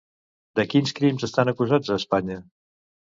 De 0.59 0.63
quins 0.71 0.95
crims 1.01 1.27
estan 1.29 1.53
acusats 1.53 1.93
a 1.93 1.99
Espanya? 2.03 2.39